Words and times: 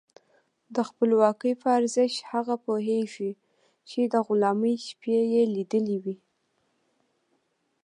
د 0.75 0.77
خپلواکۍ 0.89 1.53
ارزښت 1.77 2.19
هغه 2.31 2.55
پوهېږي 2.65 3.31
چې 3.89 3.99
د 4.13 4.15
غلامۍ 4.27 4.75
شپې 4.87 5.17
یې 5.33 5.43
لیدلي 5.55 5.97
وي. 6.03 6.17